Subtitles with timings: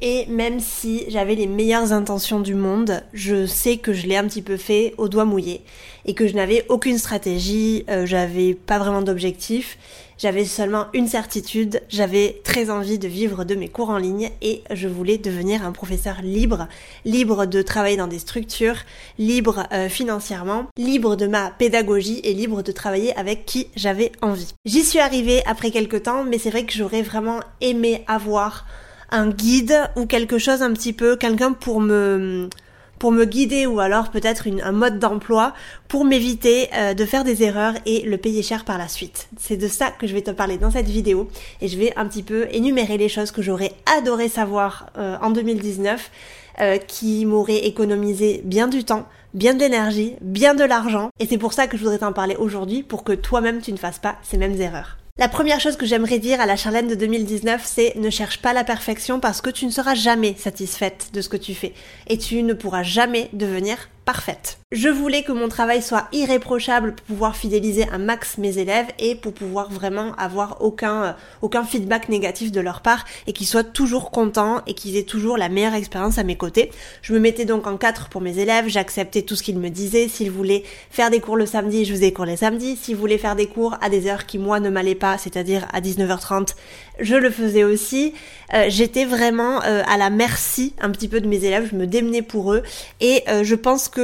[0.00, 4.24] et même si j'avais les meilleures intentions du monde, je sais que je l'ai un
[4.24, 5.62] petit peu fait au doigt mouillé
[6.04, 9.76] et que je n'avais aucune stratégie, euh, j'avais pas vraiment d'objectif,
[10.16, 14.62] j'avais seulement une certitude, j'avais très envie de vivre de mes cours en ligne et
[14.72, 16.68] je voulais devenir un professeur libre,
[17.04, 18.78] libre de travailler dans des structures,
[19.18, 24.54] libre euh, financièrement, libre de ma pédagogie et libre de travailler avec qui j'avais envie.
[24.64, 28.64] J'y suis arrivée après quelques temps, mais c'est vrai que j'aurais vraiment aimé avoir
[29.10, 32.48] un guide ou quelque chose un petit peu, quelqu'un pour me
[32.98, 35.54] pour me guider ou alors peut-être un mode d'emploi
[35.86, 39.28] pour m'éviter euh, de faire des erreurs et le payer cher par la suite.
[39.38, 41.28] C'est de ça que je vais te parler dans cette vidéo
[41.60, 45.30] et je vais un petit peu énumérer les choses que j'aurais adoré savoir euh, en
[45.30, 46.10] 2019
[46.60, 51.38] euh, qui m'auraient économisé bien du temps, bien de l'énergie, bien de l'argent et c'est
[51.38, 54.16] pour ça que je voudrais t'en parler aujourd'hui pour que toi-même tu ne fasses pas
[54.22, 54.98] ces mêmes erreurs.
[55.20, 58.52] La première chose que j'aimerais dire à la Charlène de 2019, c'est ne cherche pas
[58.52, 61.74] la perfection parce que tu ne seras jamais satisfaite de ce que tu fais.
[62.06, 63.88] Et tu ne pourras jamais devenir
[64.70, 69.14] Je voulais que mon travail soit irréprochable pour pouvoir fidéliser un max mes élèves et
[69.14, 73.64] pour pouvoir vraiment avoir aucun, euh, aucun feedback négatif de leur part et qu'ils soient
[73.64, 76.70] toujours contents et qu'ils aient toujours la meilleure expérience à mes côtés.
[77.00, 80.06] Je me mettais donc en quatre pour mes élèves, j'acceptais tout ce qu'ils me disaient.
[80.06, 82.76] S'ils voulaient faire des cours le samedi, je faisais cours les samedis.
[82.76, 85.80] S'ils voulaient faire des cours à des heures qui moi ne m'allaient pas, c'est-à-dire à
[85.80, 86.56] 19h30,
[87.00, 88.12] je le faisais aussi.
[88.52, 91.86] Euh, j'étais vraiment euh, à la merci un petit peu de mes élèves, je me
[91.86, 92.62] démenais pour eux
[93.00, 93.97] et je pense que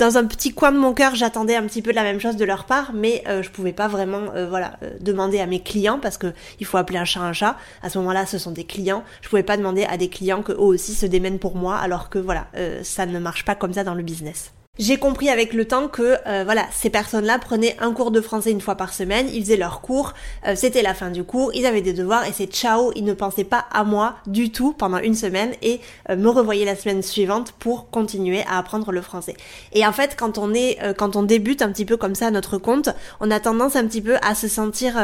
[0.00, 2.44] dans un petit coin de mon cœur, j'attendais un petit peu la même chose de
[2.44, 5.98] leur part, mais euh, je pouvais pas vraiment, euh, voilà, euh, demander à mes clients
[6.00, 7.56] parce que il faut appeler un chat un chat.
[7.82, 9.04] À ce moment-là, ce sont des clients.
[9.20, 12.08] Je pouvais pas demander à des clients que eux aussi se démènent pour moi, alors
[12.08, 12.46] que voilà,
[12.82, 14.52] ça ne marche pas comme ça dans le business.
[14.80, 18.50] J'ai compris avec le temps que euh, voilà, ces personnes-là prenaient un cours de français
[18.50, 20.14] une fois par semaine, ils faisaient leur cours,
[20.46, 23.12] euh, c'était la fin du cours, ils avaient des devoirs et c'est ciao, ils ne
[23.12, 27.02] pensaient pas à moi du tout pendant une semaine et euh, me revoyaient la semaine
[27.02, 29.36] suivante pour continuer à apprendre le français.
[29.74, 32.30] Et en fait, quand on est quand on débute un petit peu comme ça à
[32.30, 32.88] notre compte,
[33.20, 34.96] on a tendance un petit peu à se sentir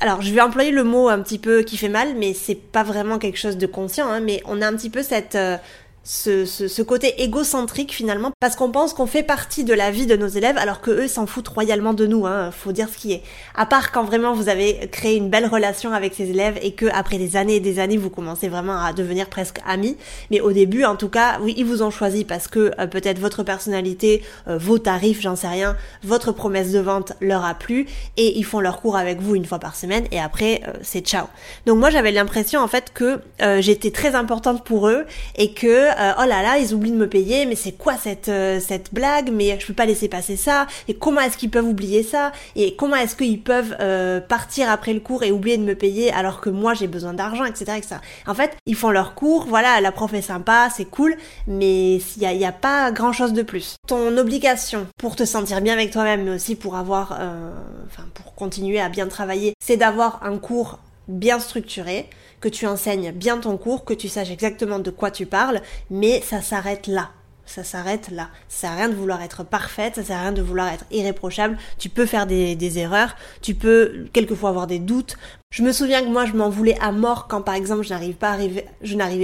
[0.00, 2.82] alors, je vais employer le mot un petit peu qui fait mal, mais c'est pas
[2.82, 5.38] vraiment quelque chose de conscient, hein, mais on a un petit peu cette,
[6.04, 10.16] ce, ce, côté égocentrique finalement parce qu'on pense qu'on fait partie de la vie de
[10.16, 13.12] nos élèves alors que eux s'en foutent royalement de nous hein, faut dire ce qui
[13.12, 13.22] est.
[13.54, 16.86] À part quand vraiment vous avez créé une belle relation avec ces élèves et que
[16.92, 19.96] après des années et des années vous commencez vraiment à devenir presque amis.
[20.30, 23.18] Mais au début en tout cas oui ils vous ont choisi parce que euh, peut-être
[23.18, 27.86] votre personnalité euh, vos tarifs j'en sais rien votre promesse de vente leur a plu
[28.18, 31.00] et ils font leur cours avec vous une fois par semaine et après euh, c'est
[31.00, 31.28] ciao.
[31.64, 33.20] Donc moi j'avais l'impression en fait que
[33.60, 35.04] j'étais très importante pour eux
[35.36, 38.28] et que euh, oh là là, ils oublient de me payer, mais c'est quoi cette
[38.28, 39.30] euh, cette blague?
[39.32, 40.66] Mais je peux pas laisser passer ça.
[40.88, 42.32] Et comment est-ce qu'ils peuvent oublier ça?
[42.56, 46.12] Et comment est-ce qu'ils peuvent euh, partir après le cours et oublier de me payer
[46.12, 47.80] alors que moi j'ai besoin d'argent, etc..
[48.26, 51.16] En fait, ils font leur cours, voilà, la prof est sympa, c'est cool,
[51.46, 53.76] mais il y a, y a pas grand chose de plus.
[53.86, 57.12] Ton obligation pour te sentir bien avec toi-même, mais aussi pour avoir,
[57.86, 60.78] enfin pour continuer à bien travailler, c'est d'avoir un cours
[61.08, 62.08] bien structuré,
[62.44, 66.20] que tu enseignes bien ton cours, que tu saches exactement de quoi tu parles, mais
[66.20, 67.08] ça s'arrête là.
[67.46, 68.28] Ça s'arrête là.
[68.48, 70.84] Ça sert à rien de vouloir être parfaite, ça sert à rien de vouloir être
[70.90, 71.56] irréprochable.
[71.78, 75.16] Tu peux faire des, erreurs, tu peux quelquefois avoir des doutes.
[75.48, 78.12] Je me souviens que moi je m'en voulais à mort quand par exemple je n'arrivais
[78.12, 78.36] pas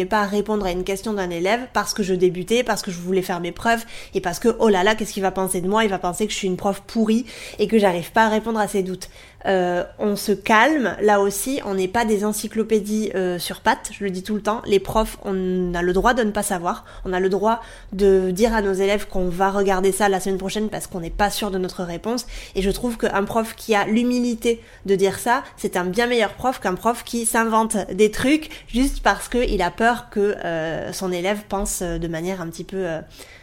[0.08, 3.00] pas à répondre à une question d'un élève parce que je débutais, parce que je
[3.00, 5.68] voulais faire mes preuves et parce que oh là là qu'est-ce qu'il va penser de
[5.68, 5.84] moi?
[5.84, 7.26] Il va penser que je suis une prof pourrie
[7.58, 9.10] et que j'arrive pas à répondre à ses doutes.
[9.46, 14.04] Euh, on se calme, là aussi, on n'est pas des encyclopédies euh, sur pattes, je
[14.04, 14.60] le dis tout le temps.
[14.66, 18.30] Les profs, on a le droit de ne pas savoir, on a le droit de
[18.30, 21.30] dire à nos élèves qu'on va regarder ça la semaine prochaine parce qu'on n'est pas
[21.30, 22.26] sûr de notre réponse.
[22.54, 26.34] Et je trouve qu'un prof qui a l'humilité de dire ça, c'est un bien meilleur
[26.34, 31.12] prof qu'un prof qui s'invente des trucs juste parce qu'il a peur que euh, son
[31.12, 32.86] élève pense de manière un petit peu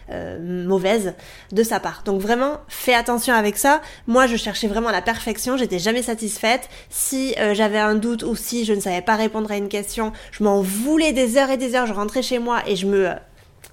[0.09, 1.13] euh, euh, mauvaise
[1.51, 2.01] de sa part.
[2.05, 3.81] Donc vraiment, fais attention avec ça.
[4.07, 6.69] Moi, je cherchais vraiment la perfection, j'étais jamais satisfaite.
[6.89, 10.43] Si j'avais un doute ou si je ne savais pas répondre à une question, je
[10.43, 13.11] m'en voulais des heures et des heures, je rentrais chez moi et je me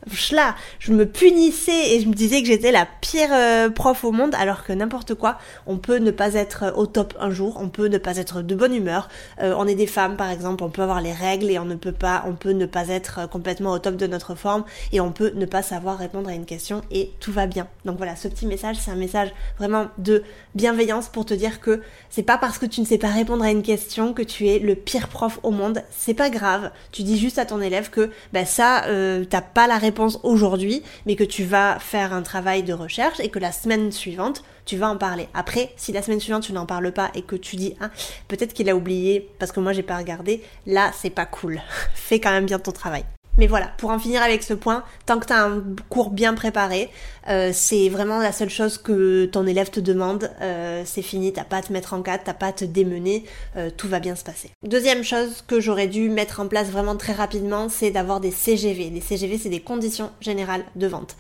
[0.07, 4.35] je me punissais et je me disais que j'étais la pire euh, prof au monde,
[4.35, 7.87] alors que n'importe quoi, on peut ne pas être au top un jour, on peut
[7.87, 9.09] ne pas être de bonne humeur.
[9.41, 11.75] Euh, on est des femmes, par exemple, on peut avoir les règles et on ne
[11.75, 15.13] peut pas, on peut ne pas être complètement au top de notre forme et on
[15.13, 17.67] peut ne pas savoir répondre à une question et tout va bien.
[17.85, 20.23] Donc voilà, ce petit message, c'est un message vraiment de
[20.55, 23.51] bienveillance pour te dire que c'est pas parce que tu ne sais pas répondre à
[23.51, 25.83] une question que tu es le pire prof au monde.
[25.91, 26.71] C'est pas grave.
[26.93, 30.83] Tu dis juste à ton élève que bah, ça, euh, t'as pas la réponse aujourd'hui,
[31.07, 34.77] mais que tu vas faire un travail de recherche et que la semaine suivante, tu
[34.77, 35.29] vas en parler.
[35.35, 37.91] Après, si la semaine suivante tu n'en parles pas et que tu dis, ah,
[38.29, 41.61] peut-être qu'il a oublié parce que moi j'ai pas regardé, là c'est pas cool.
[41.95, 43.05] Fais quand même bien ton travail.
[43.37, 46.35] Mais voilà, pour en finir avec ce point, tant que tu as un cours bien
[46.35, 46.91] préparé,
[47.29, 50.31] euh, c'est vraiment la seule chose que ton élève te demande.
[50.41, 53.25] Euh, c'est fini, t'as pas à te mettre en cadre, t'as pas à te démener,
[53.57, 54.51] euh, tout va bien se passer.
[54.63, 58.91] Deuxième chose que j'aurais dû mettre en place vraiment très rapidement, c'est d'avoir des CGV.
[58.91, 61.17] Les CGV, c'est des conditions générales de vente.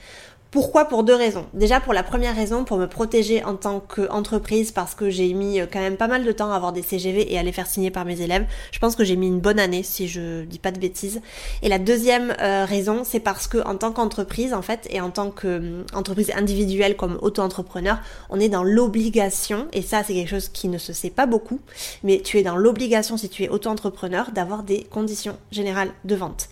[0.54, 1.46] Pourquoi Pour deux raisons.
[1.52, 5.58] Déjà pour la première raison, pour me protéger en tant qu'entreprise parce que j'ai mis
[5.58, 7.66] euh, quand même pas mal de temps à avoir des CGV et à les faire
[7.66, 8.46] signer par mes élèves.
[8.70, 11.20] Je pense que j'ai mis une bonne année si je dis pas de bêtises.
[11.62, 15.10] Et la deuxième euh, raison, c'est parce que en tant qu'entreprise en fait et en
[15.10, 17.98] tant qu'entreprise hum, individuelle comme auto-entrepreneur,
[18.30, 21.58] on est dans l'obligation et ça c'est quelque chose qui ne se sait pas beaucoup,
[22.04, 26.48] mais tu es dans l'obligation si tu es auto-entrepreneur d'avoir des conditions générales de vente.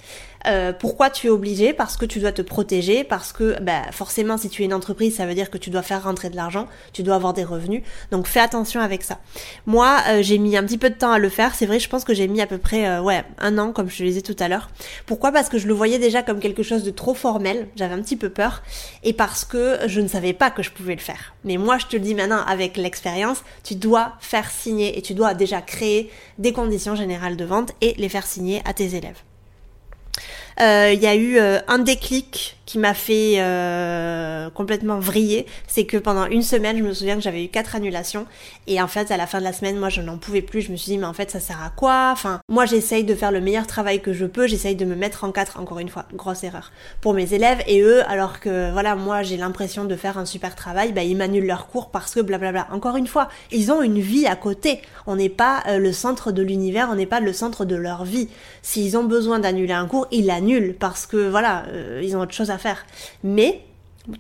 [0.47, 1.73] Euh, pourquoi tu es obligé?
[1.73, 5.17] Parce que tu dois te protéger, parce que bah, forcément si tu es une entreprise,
[5.17, 7.83] ça veut dire que tu dois faire rentrer de l'argent, tu dois avoir des revenus.
[8.11, 9.19] Donc fais attention avec ça.
[9.67, 11.55] Moi, euh, j'ai mis un petit peu de temps à le faire.
[11.55, 13.89] C'est vrai, je pense que j'ai mis à peu près euh, ouais un an, comme
[13.91, 14.71] je te le disais tout à l'heure.
[15.07, 15.33] Pourquoi?
[15.33, 17.69] Parce que je le voyais déjà comme quelque chose de trop formel.
[17.77, 18.63] J'avais un petit peu peur
[19.03, 21.35] et parce que je ne savais pas que je pouvais le faire.
[21.45, 25.15] Mais moi, je te le dis maintenant avec l'expérience, tu dois faire signer et tu
[25.15, 29.23] dois déjà créer des conditions générales de vente et les faire signer à tes élèves.
[30.61, 35.85] Euh, il y a eu euh, un déclic qui m'a fait euh, complètement vriller, c'est
[35.85, 38.27] que pendant une semaine, je me souviens que j'avais eu quatre annulations
[38.67, 40.63] et en fait à la fin de la semaine, moi je n'en pouvais plus.
[40.63, 42.11] Je me suis dit mais en fait ça sert à quoi?
[42.13, 45.25] Enfin, moi j'essaye de faire le meilleur travail que je peux, j'essaye de me mettre
[45.25, 48.95] en quatre encore une fois, grosse erreur pour mes élèves et eux, alors que voilà
[48.95, 52.21] moi j'ai l'impression de faire un super travail, bah ils m'annulent leur cours parce que
[52.21, 52.69] blablabla.
[52.71, 54.83] Encore une fois, ils ont une vie à côté.
[55.07, 58.05] On n'est pas euh, le centre de l'univers, on n'est pas le centre de leur
[58.05, 58.29] vie.
[58.63, 62.35] S'ils ont besoin d'annuler un cours, ils l'annulent parce que voilà, euh, ils ont autre
[62.35, 62.87] chose à faire.
[63.23, 63.63] Mais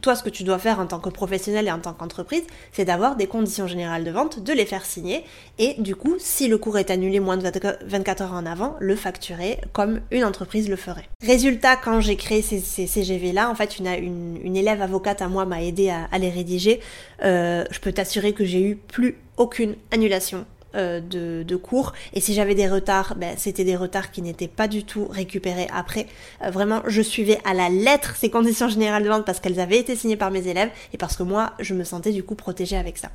[0.00, 2.84] toi, ce que tu dois faire en tant que professionnel et en tant qu'entreprise, c'est
[2.84, 5.25] d'avoir des conditions générales de vente, de les faire signer,
[5.58, 7.50] et du coup, si le cours est annulé moins de
[7.84, 11.08] 24 heures en avant, le facturer comme une entreprise le ferait.
[11.25, 15.90] Résultat, quand j'ai créé ces, CGV-là, en fait, une, élève avocate à moi m'a aidé
[15.90, 16.81] à, les rédiger.
[17.25, 21.92] Euh, je peux t'assurer que j'ai eu plus aucune annulation euh, de, cours.
[22.14, 25.69] Et si j'avais des retards, ben, c'était des retards qui n'étaient pas du tout récupérés
[25.72, 26.06] après.
[26.42, 29.78] Euh, vraiment, je suivais à la lettre ces conditions générales de vente parce qu'elles avaient
[29.78, 32.76] été signées par mes élèves et parce que moi, je me sentais du coup protégée
[32.76, 33.10] avec ça.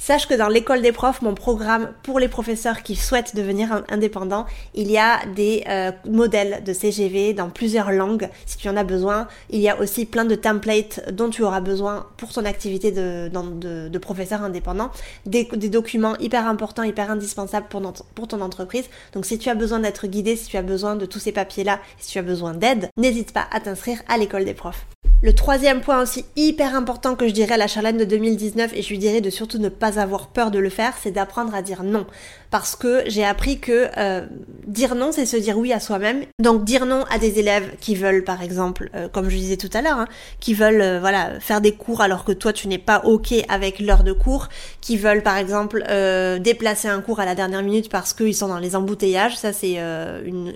[0.00, 4.46] Sache que dans l'école des profs, mon programme pour les professeurs qui souhaitent devenir indépendants,
[4.74, 8.82] il y a des euh, modèles de CGV dans plusieurs langues si tu en as
[8.82, 9.28] besoin.
[9.50, 13.28] Il y a aussi plein de templates dont tu auras besoin pour ton activité de,
[13.28, 14.90] de, professeur indépendant.
[15.26, 17.82] Des, documents hyper importants, hyper indispensables pour,
[18.14, 18.86] pour ton entreprise.
[19.12, 21.78] Donc si tu as besoin d'être guidé, si tu as besoin de tous ces papiers-là,
[21.98, 24.86] si tu as besoin d'aide, n'hésite pas à t'inscrire à l'école des profs.
[25.22, 28.80] Le troisième point aussi hyper important que je dirais à la Charlène de 2019 et
[28.80, 31.60] je lui dirais de surtout ne pas avoir peur de le faire, c'est d'apprendre à
[31.60, 32.06] dire non.
[32.50, 34.24] Parce que j'ai appris que euh,
[34.66, 36.24] dire non, c'est se dire oui à soi-même.
[36.40, 39.68] Donc dire non à des élèves qui veulent, par exemple, euh, comme je disais tout
[39.74, 40.08] à l'heure, hein,
[40.40, 43.78] qui veulent euh, voilà faire des cours alors que toi tu n'es pas ok avec
[43.78, 44.48] l'heure de cours,
[44.80, 45.84] qui veulent par exemple
[46.40, 49.36] déplacer un cours à la dernière minute parce qu'ils sont dans les embouteillages.
[49.36, 49.76] Ça c'est
[50.24, 50.54] une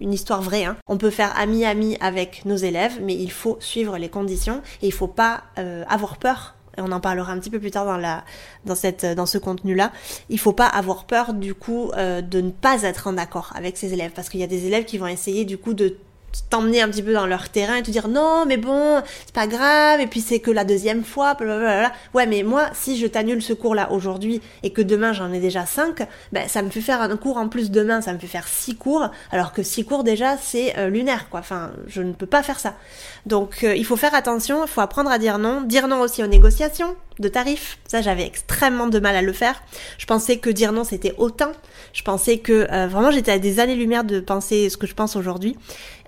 [0.00, 0.64] une histoire vraie.
[0.64, 0.76] Hein.
[0.86, 4.92] On peut faire ami-ami avec nos élèves, mais il faut suivre les conditions et il
[4.92, 6.54] faut pas euh, avoir peur.
[6.78, 8.22] Et on en parlera un petit peu plus tard dans la
[8.66, 9.92] dans cette dans ce contenu là.
[10.28, 13.78] Il faut pas avoir peur du coup euh, de ne pas être en accord avec
[13.78, 15.96] ses élèves parce qu'il y a des élèves qui vont essayer du coup de
[16.50, 19.46] t'emmener un petit peu dans leur terrain et te dire non mais bon c'est pas
[19.46, 21.92] grave et puis c'est que la deuxième fois blablabla.
[22.14, 25.40] ouais mais moi si je t'annule ce cours là aujourd'hui et que demain j'en ai
[25.40, 28.26] déjà cinq ben ça me fait faire un cours en plus demain ça me fait
[28.26, 31.40] faire six cours alors que six cours déjà c'est euh, lunaire quoi.
[31.40, 32.74] Enfin je ne peux pas faire ça.
[33.26, 35.62] Donc euh, il faut faire attention il faut apprendre à dire non.
[35.62, 39.62] Dire non aussi aux négociations de tarifs ça j'avais extrêmement de mal à le faire
[39.98, 41.52] je pensais que dire non c'était autant
[41.92, 45.16] Je pensais que euh, vraiment j'étais à des années-lumière de penser ce que je pense
[45.16, 45.56] aujourd'hui.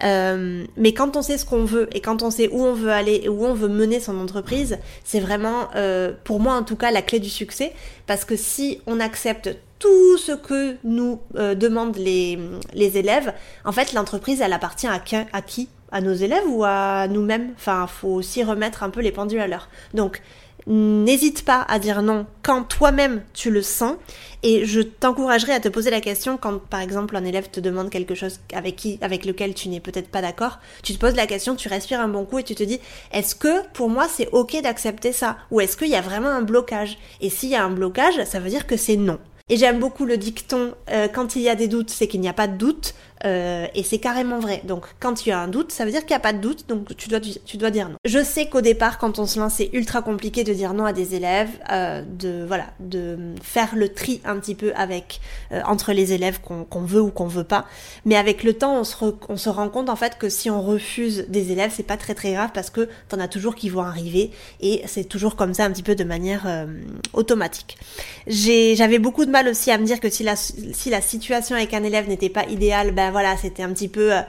[0.04, 2.90] Euh, mais quand on sait ce qu'on veut et quand on sait où on veut
[2.90, 6.76] aller et où on veut mener son entreprise, c'est vraiment, euh, pour moi en tout
[6.76, 7.72] cas, la clé du succès.
[8.06, 12.36] Parce que si on accepte tout ce que nous demandent les,
[12.74, 13.32] les élèves,
[13.64, 15.00] en fait l'entreprise elle appartient à,
[15.32, 15.68] à qui?
[15.90, 17.52] À nos élèves ou à nous-mêmes?
[17.56, 19.68] Enfin, faut aussi remettre un peu les pendules à l'heure.
[19.94, 20.20] Donc
[20.70, 23.96] N'hésite pas à dire non quand toi-même tu le sens
[24.42, 27.88] et je t'encouragerai à te poser la question quand par exemple un élève te demande
[27.88, 31.26] quelque chose avec qui avec lequel tu n'es peut-être pas d'accord, tu te poses la
[31.26, 32.80] question, tu respires un bon coup et tu te dis
[33.12, 35.38] est-ce que pour moi c'est OK d'accepter ça?
[35.50, 36.98] Ou est-ce qu'il y a vraiment un blocage?
[37.22, 39.18] Et s'il y a un blocage, ça veut dire que c'est non.
[39.50, 42.28] Et j'aime beaucoup le dicton euh, quand il y a des doutes, c'est qu'il n'y
[42.28, 42.94] a pas de doute.
[43.24, 44.62] Euh, et c'est carrément vrai.
[44.64, 46.68] Donc quand tu as un doute, ça veut dire qu'il n'y a pas de doute,
[46.68, 47.96] donc tu dois, tu dois dire non.
[48.04, 50.92] Je sais qu'au départ, quand on se lance, c'est ultra compliqué de dire non à
[50.92, 55.20] des élèves, euh, de voilà, de faire le tri un petit peu avec
[55.52, 57.66] euh, entre les élèves qu'on veut ou qu'on veut pas.
[58.04, 58.96] Mais avec le temps, on se,
[59.28, 62.14] on se rend compte en fait que si on refuse des élèves, c'est pas très
[62.14, 65.64] très grave parce que t'en as toujours qui vont arriver et c'est toujours comme ça
[65.64, 66.66] un petit peu de manière euh,
[67.12, 67.78] automatique.
[68.26, 71.74] J'avais beaucoup de mal aussi à me dire que si la, si la situation avec
[71.74, 74.20] un élève n'était pas idéale, ben voilà, c'était un petit peu euh,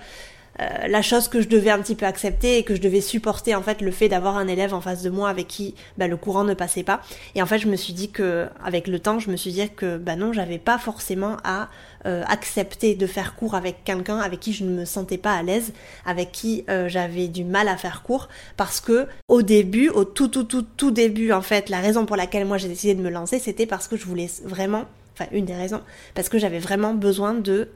[0.61, 3.55] euh, la chose que je devais un petit peu accepter et que je devais supporter
[3.55, 6.17] en fait le fait d'avoir un élève en face de moi avec qui bah, le
[6.17, 7.01] courant ne passait pas.
[7.35, 9.69] Et en fait, je me suis dit que avec le temps, je me suis dit
[9.69, 11.69] que bah non, j'avais pas forcément à
[12.05, 15.43] euh, accepter de faire cours avec quelqu'un avec qui je ne me sentais pas à
[15.43, 15.71] l'aise,
[16.05, 20.43] avec qui j'avais du mal à faire cours parce que au début, au tout tout
[20.43, 23.39] tout tout début en fait, la raison pour laquelle moi j'ai décidé de me lancer,
[23.39, 25.81] c'était parce que je voulais vraiment enfin une des raisons,
[26.15, 27.69] parce que j'avais vraiment besoin de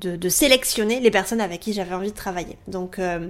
[0.00, 2.56] de, sélectionner les personnes avec qui j'avais envie de travailler.
[2.68, 3.28] Donc euh,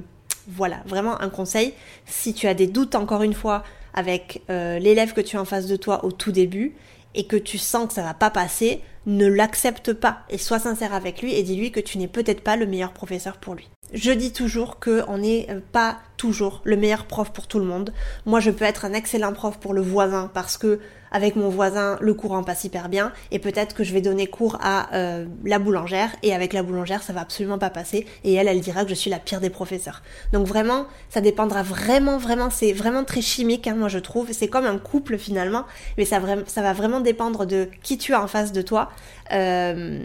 [0.48, 1.74] voilà, vraiment un conseil.
[2.06, 3.62] Si tu as des doutes encore une fois
[3.94, 6.74] avec euh, l'élève que tu as en face de toi au tout début
[7.14, 10.94] et que tu sens que ça va pas passer, ne l'accepte pas et sois sincère
[10.94, 13.68] avec lui et dis-lui que tu n'es peut-être pas le meilleur professeur pour lui.
[13.92, 17.92] Je dis toujours qu'on n'est euh, pas toujours le meilleur prof pour tout le monde.
[18.24, 20.80] Moi, je peux être un excellent prof pour le voisin parce que
[21.12, 24.58] avec mon voisin, le courant passe hyper bien, et peut-être que je vais donner cours
[24.60, 28.48] à euh, la boulangère, et avec la boulangère, ça va absolument pas passer, et elle,
[28.48, 30.02] elle dira que je suis la pire des professeurs.
[30.32, 34.48] Donc vraiment, ça dépendra vraiment, vraiment, c'est vraiment très chimique, hein, moi je trouve, c'est
[34.48, 35.64] comme un couple finalement,
[35.98, 38.90] mais ça, va vraiment dépendre de qui tu as en face de toi,
[39.32, 40.00] euh,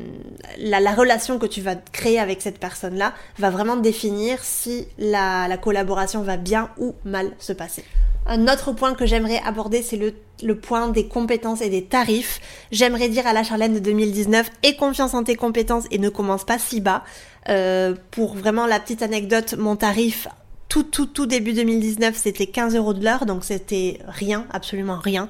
[0.60, 5.58] la, la, relation que tu vas créer avec cette personne-là va vraiment définir si la
[5.58, 7.84] collaboration va bien ou mal se passer.
[8.28, 12.42] Un autre point que j'aimerais aborder, c'est le, le, point des compétences et des tarifs.
[12.72, 16.44] J'aimerais dire à la Charlène de 2019, aie confiance en tes compétences et ne commence
[16.44, 17.04] pas si bas.
[17.50, 20.28] Euh, pour vraiment la petite anecdote, mon tarif
[20.70, 25.30] tout, tout, tout début 2019, c'était 15 euros de l'heure, donc c'était rien, absolument rien.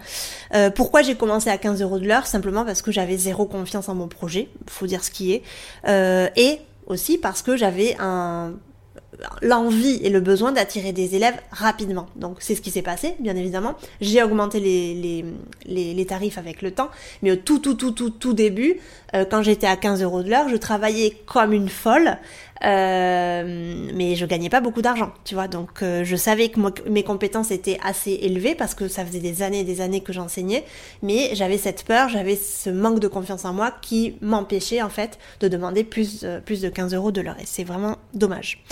[0.56, 2.26] Euh, pourquoi j'ai commencé à 15 euros de l'heure?
[2.26, 5.44] Simplement parce que j'avais zéro confiance en mon projet, faut dire ce qui est,
[5.88, 8.54] euh, et aussi parce que j'avais un
[9.42, 12.08] l'envie et le besoin d'attirer des élèves rapidement.
[12.16, 13.76] Donc c'est ce qui s'est passé, bien évidemment.
[14.02, 15.24] J'ai augmenté les,
[15.66, 16.90] les, les, tarifs avec le temps,
[17.22, 18.80] mais au tout tout tout tout tout début,
[19.14, 22.18] euh, quand j'étais à 15 euros de l'heure, je travaillais comme une folle,
[22.64, 25.48] euh, mais je gagnais pas beaucoup d'argent, tu vois.
[25.48, 26.60] Donc euh, je savais que
[26.90, 30.14] mes compétences étaient assez élevées parce que ça faisait des années et des années que
[30.14, 30.64] j'enseignais,
[31.02, 35.18] mais j'avais cette peur, j'avais ce manque de confiance en moi qui m'empêchait en fait
[35.40, 37.38] de demander plus, plus de 15 euros de l'heure.
[37.40, 38.64] Et c'est vraiment dommage.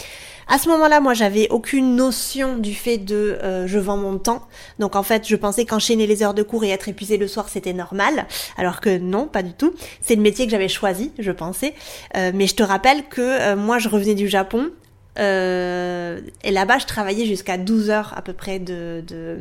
[0.48, 4.48] À ce moment-là, moi, j'avais aucune notion du fait de euh, je vends mon temps.
[4.80, 7.50] Donc en fait, je pensais qu'enchaîner les heures de cours et être épuisé le soir,
[7.50, 8.28] c'était normal.
[8.58, 9.74] Alors que non, pas du tout.
[10.02, 11.74] C'est le métier que j'avais choisi, je pensais.
[12.16, 14.70] Euh, mais je te rappelle que euh, moi, je revenais du Japon.
[15.18, 19.40] et là-bas, je travaillais jusqu'à 12 heures à peu près de, de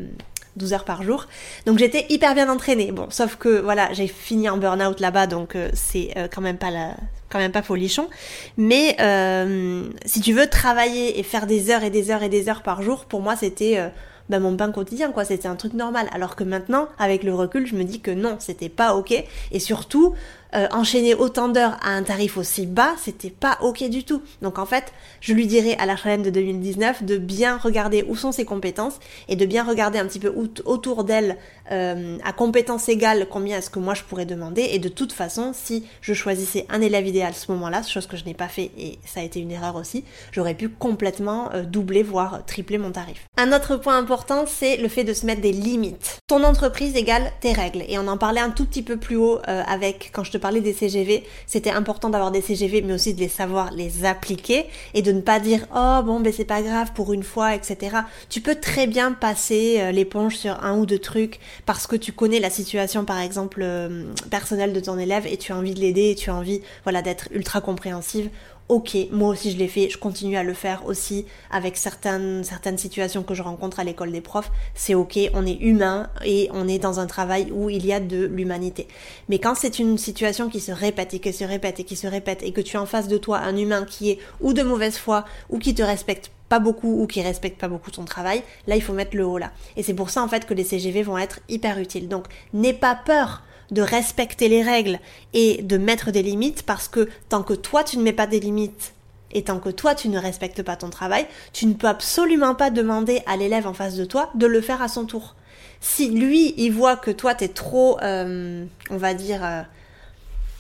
[0.57, 1.27] 12 heures par jour.
[1.67, 2.93] Donc j'étais hyper bien entraînée.
[2.93, 6.95] Bon, sauf que voilà, j'ai fini en burn-out là-bas, donc c'est quand même pas la,
[7.35, 8.09] quand même pas folichon.
[8.57, 12.49] Mais euh, si tu veux travailler et faire des heures et des heures et des
[12.49, 13.89] heures par jour, pour moi c'était euh,
[14.29, 15.25] bah, mon pain quotidien, quoi.
[15.25, 16.09] C'était un truc normal.
[16.13, 19.13] Alors que maintenant, avec le recul, je me dis que non, c'était pas ok.
[19.51, 20.15] Et surtout,
[20.55, 24.23] euh, enchaîner autant d'heures à un tarif aussi bas, c'était pas ok du tout.
[24.41, 28.15] Donc en fait, je lui dirais à la challenge de 2019 de bien regarder où
[28.15, 30.33] sont ses compétences et de bien regarder un petit peu
[30.65, 31.39] autour d'elle
[31.73, 34.63] euh, à compétences égales combien est-ce que moi je pourrais demander.
[34.71, 38.17] Et de toute façon, si je choisissais un élève idéal à ce moment-là, chose que
[38.17, 41.65] je n'ai pas fait et ça a été une erreur aussi, j'aurais pu complètement euh,
[41.65, 43.27] doubler voire tripler mon tarif.
[43.37, 46.19] Un autre point important, c'est le fait de se mettre des limites.
[46.29, 47.83] Ton entreprise égale tes règles.
[47.89, 50.61] Et on en parlait un tout petit peu plus haut avec quand je te parlais
[50.61, 55.01] des CGV, c'était important d'avoir des CGV, mais aussi de les savoir les appliquer et
[55.01, 57.97] de ne pas dire oh bon ben c'est pas grave pour une fois, etc.
[58.29, 62.13] Tu peux très bien passer euh, l'éponge sur un ou deux trucs parce que tu
[62.13, 65.81] connais la situation par exemple euh, personnelle de ton élève et tu as envie de
[65.81, 68.29] l'aider et tu as envie voilà d'être ultra compréhensive
[68.69, 72.79] ok, moi aussi je l'ai fait, je continue à le faire aussi avec certaines, certaines
[72.79, 76.67] situations que je rencontre à l'école des profs, c'est ok, on est humain et on
[76.67, 78.89] est dans un travail où il y a de l'humanité.
[79.29, 82.07] Mais quand c'est une situation qui se répète et qui se répète et qui se
[82.07, 84.63] répète et que tu as en face de toi un humain qui est ou de
[84.63, 88.43] mauvaise foi ou qui te respecte pas beaucoup ou qui respecte pas beaucoup ton travail,
[88.67, 89.53] là il faut mettre le haut là.
[89.77, 92.09] Et c'est pour ça en fait que les CGV vont être hyper utiles.
[92.09, 94.99] Donc n'aie pas peur de respecter les règles
[95.33, 98.41] et de mettre des limites parce que tant que toi tu ne mets pas des
[98.41, 98.95] limites
[99.33, 102.71] et tant que toi tu ne respectes pas ton travail, tu ne peux absolument pas
[102.71, 105.35] demander à l'élève en face de toi de le faire à son tour.
[105.81, 109.63] Si lui il voit que toi t'es trop, euh, on va dire, euh,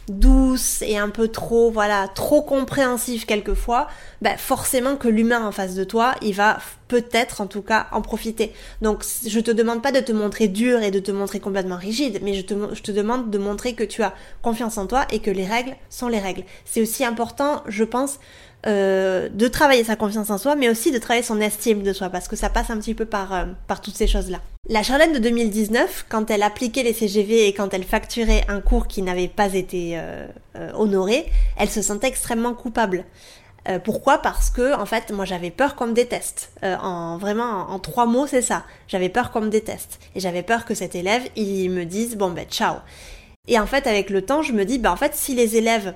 [0.08, 3.88] douce et un peu trop, voilà, trop compréhensif quelquefois,
[4.22, 6.58] ben forcément que l'humain en face de toi, il va
[6.88, 8.52] peut-être en tout cas en profiter.
[8.82, 12.20] Donc je te demande pas de te montrer dur et de te montrer complètement rigide,
[12.22, 15.20] mais je te, je te demande de montrer que tu as confiance en toi et
[15.20, 16.44] que les règles sont les règles.
[16.64, 18.18] C'est aussi important, je pense,
[18.66, 22.08] euh, de travailler sa confiance en soi, mais aussi de travailler son estime de soi,
[22.08, 24.40] parce que ça passe un petit peu par, euh, par toutes ces choses-là.
[24.70, 28.86] La Charlène de 2019, quand elle appliquait les CGV et quand elle facturait un cours
[28.86, 30.26] qui n'avait pas été euh,
[30.72, 31.26] honoré,
[31.58, 33.04] elle se sentait extrêmement coupable.
[33.84, 34.18] pourquoi?
[34.18, 36.52] Parce que en fait, moi j'avais peur qu'on me déteste.
[36.62, 38.64] en vraiment en, trois mots, c'est ça.
[38.88, 42.30] J'avais peur qu'on me déteste et j'avais peur que cet élève il me dise bon
[42.30, 42.76] ben ciao.
[43.46, 45.94] Et en fait, avec le temps, je me dis bah en fait si les élèves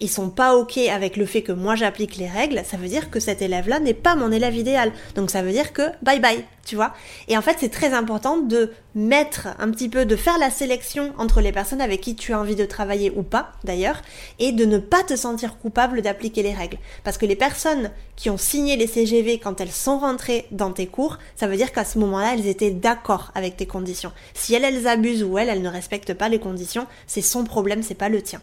[0.00, 3.10] ils sont pas ok avec le fait que moi j'applique les règles, ça veut dire
[3.10, 4.92] que cet élève-là n'est pas mon élève idéal.
[5.14, 6.92] Donc ça veut dire que bye bye, tu vois.
[7.28, 11.12] Et en fait, c'est très important de mettre un petit peu, de faire la sélection
[11.16, 14.02] entre les personnes avec qui tu as envie de travailler ou pas, d'ailleurs,
[14.38, 16.78] et de ne pas te sentir coupable d'appliquer les règles.
[17.04, 20.86] Parce que les personnes qui ont signé les CGV quand elles sont rentrées dans tes
[20.86, 24.12] cours, ça veut dire qu'à ce moment-là, elles étaient d'accord avec tes conditions.
[24.34, 27.82] Si elles, elles abusent ou elles, elles ne respectent pas les conditions, c'est son problème,
[27.82, 28.40] c'est pas le tien.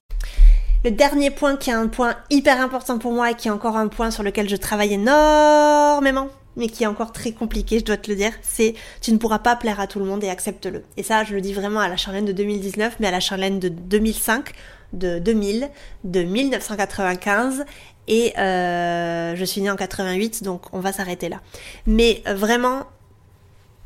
[0.83, 3.77] Le dernier point qui est un point hyper important pour moi et qui est encore
[3.77, 7.95] un point sur lequel je travaille énormément, mais qui est encore très compliqué, je dois
[7.95, 10.83] te le dire, c'est tu ne pourras pas plaire à tout le monde et accepte-le.
[10.97, 13.59] Et ça, je le dis vraiment à la Charlène de 2019, mais à la Charlène
[13.59, 14.51] de 2005,
[14.91, 15.69] de 2000,
[16.03, 17.63] de 1995
[18.09, 21.39] et euh, je suis née en 88, donc on va s'arrêter là.
[21.87, 22.83] Mais euh, vraiment,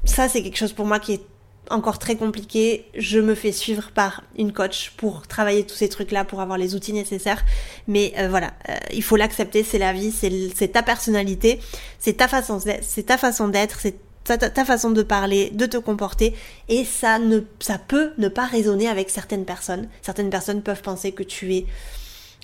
[0.03, 1.21] ça c'est quelque chose pour moi qui est
[1.69, 6.23] encore très compliqué, je me fais suivre par une coach pour travailler tous ces trucs-là,
[6.25, 7.43] pour avoir les outils nécessaires.
[7.87, 11.59] Mais euh, voilà, euh, il faut l'accepter, c'est la vie, c'est ta personnalité,
[11.99, 15.77] c'est ta façon, c'est ta façon d'être, c'est ta, ta, façon de parler, de te
[15.77, 16.35] comporter,
[16.67, 19.87] et ça ne, ça peut ne pas résonner avec certaines personnes.
[20.01, 21.65] Certaines personnes peuvent penser que tu es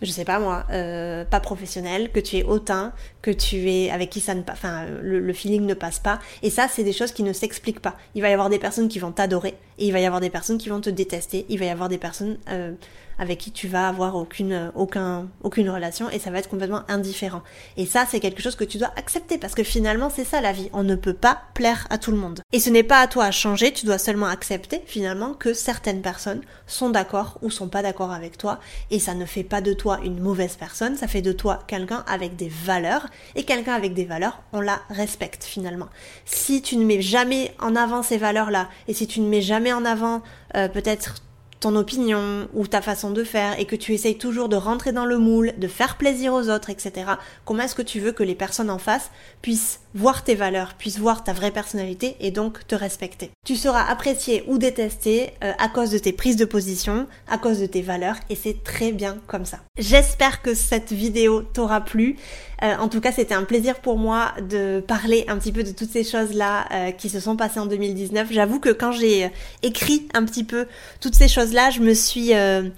[0.04, 4.10] je sais pas moi, euh, pas professionnel, que tu es hautain, que tu es avec
[4.10, 6.20] qui ça ne passe, enfin le, feeling ne passe pas.
[6.42, 7.96] Et ça, c'est des choses qui ne s'expliquent pas.
[8.16, 10.30] Il va y avoir des personnes qui vont t'adorer et il va y avoir des
[10.30, 11.46] personnes qui vont te détester.
[11.50, 12.74] Il va y avoir des personnes euh,
[13.18, 17.42] avec qui tu vas avoir aucune, aucun, aucune relation et ça va être complètement indifférent.
[17.78, 20.52] Et ça, c'est quelque chose que tu dois accepter parce que finalement, c'est ça la
[20.52, 20.70] vie.
[20.74, 22.42] On ne peut pas plaire à tout le monde.
[22.52, 26.02] Et ce n'est pas à toi à changer, tu dois seulement accepter finalement que certaines
[26.02, 28.60] personnes sont d'accord ou sont pas d'accord avec toi
[28.92, 32.04] et ça ne fait pas de toi une mauvaise personne, ça fait de toi quelqu'un
[32.08, 35.90] avec des valeurs et quelqu'un avec des valeurs, on la respecte finalement.
[36.26, 39.74] Si tu ne mets jamais en avant ces valeurs-là et si tu ne mets jamais
[39.74, 40.22] en avant
[40.56, 41.16] euh, peut-être
[41.64, 45.06] ton opinion ou ta façon de faire et que tu essayes toujours de rentrer dans
[45.06, 47.12] le moule, de faire plaisir aux autres, etc.,
[47.46, 51.00] comment est-ce que tu veux que les personnes en face puissent voir tes valeurs, puissent
[51.00, 53.32] voir ta vraie personnalité et donc te respecter?
[53.46, 57.62] Tu seras apprécié ou détesté euh, à cause de tes prises de position, à cause
[57.62, 59.60] de tes valeurs et c'est très bien comme ça.
[59.78, 62.18] J'espère que cette vidéo t'aura plu.
[62.62, 65.72] Euh, en tout cas, c'était un plaisir pour moi de parler un petit peu de
[65.72, 68.28] toutes ces choses-là euh, qui se sont passées en 2019.
[68.32, 70.68] J'avoue que quand j'ai écrit un petit peu
[71.00, 72.34] toutes ces choses là, je me suis...
[72.34, 72.70] Euh,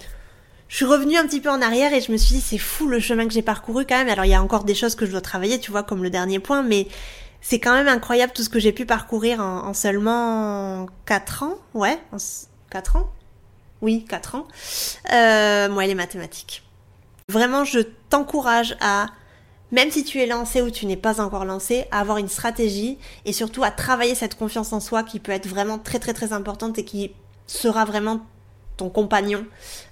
[0.68, 2.88] je suis revenue un petit peu en arrière et je me suis dit c'est fou
[2.88, 4.10] le chemin que j'ai parcouru quand même.
[4.10, 6.10] Alors il y a encore des choses que je dois travailler, tu vois, comme le
[6.10, 6.88] dernier point, mais
[7.40, 11.56] c'est quand même incroyable tout ce que j'ai pu parcourir en, seulement 4 ans.
[11.76, 12.00] Ouais,
[12.72, 13.10] 4 ans?
[13.82, 14.48] Oui, 4 ans.
[15.14, 16.64] Euh, moi, les mathématiques.
[17.30, 19.08] Vraiment, je t'encourage à,
[19.72, 22.98] même si tu es lancé ou tu n'es pas encore lancé, à avoir une stratégie
[23.26, 26.34] et surtout à travailler cette confiance en soi qui peut être vraiment très très très
[26.34, 27.14] importante et qui
[27.46, 28.26] sera vraiment
[28.76, 29.46] ton compagnon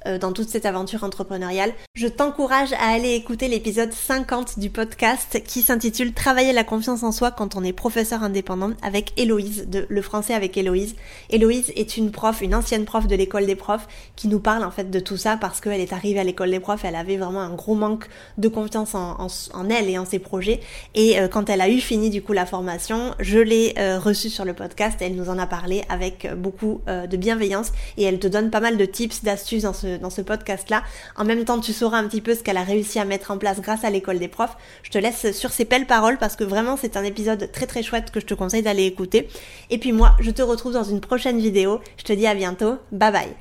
[0.05, 1.73] euh, dans toute cette aventure entrepreneuriale.
[1.95, 7.11] Je t'encourage à aller écouter l'épisode 50 du podcast qui s'intitule Travailler la confiance en
[7.11, 10.95] soi quand on est professeur indépendant avec Héloïse de Le français avec Héloïse.
[11.29, 14.71] Héloïse est une prof, une ancienne prof de l'école des profs qui nous parle en
[14.71, 17.41] fait de tout ça parce qu'elle est arrivée à l'école des profs, elle avait vraiment
[17.41, 20.59] un gros manque de confiance en, en, elle et en ses projets
[20.95, 24.29] et euh, quand elle a eu fini du coup la formation, je l'ai euh, reçue
[24.29, 28.27] sur le podcast, elle nous en a parlé avec beaucoup de bienveillance et elle te
[28.27, 30.83] donne pas de tips, d'astuces dans ce, dans ce podcast-là.
[31.15, 33.37] En même temps, tu sauras un petit peu ce qu'elle a réussi à mettre en
[33.37, 34.55] place grâce à l'école des profs.
[34.83, 37.83] Je te laisse sur ces belles paroles parce que vraiment, c'est un épisode très très
[37.83, 39.27] chouette que je te conseille d'aller écouter.
[39.69, 41.81] Et puis moi, je te retrouve dans une prochaine vidéo.
[41.97, 42.77] Je te dis à bientôt.
[42.91, 43.35] Bye bye.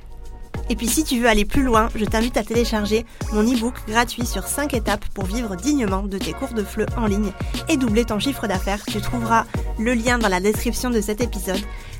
[0.69, 4.25] Et puis si tu veux aller plus loin, je t'invite à télécharger mon e-book gratuit
[4.25, 7.31] sur 5 étapes pour vivre dignement de tes cours de FLE en ligne
[7.69, 8.83] et doubler ton chiffre d'affaires.
[8.85, 9.45] Tu trouveras
[9.77, 11.59] le lien dans la description de cet épisode.